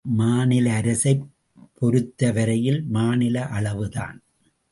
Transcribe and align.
மாநில 0.05 0.73
அரசைப் 0.73 1.25
பொருத்தவரையில் 1.75 2.81
மாநில 2.89 3.45
அளவுதான். 3.49 4.17